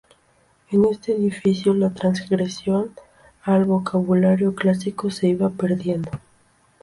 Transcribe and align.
En 0.71 0.83
este 0.85 1.11
edificio 1.15 1.75
la 1.75 1.93
transgresión 1.93 2.91
al 3.43 3.65
vocabulario 3.65 4.55
clásico 4.55 5.11
se 5.11 5.27
iba 5.27 5.51
perdiendo. 5.51 6.09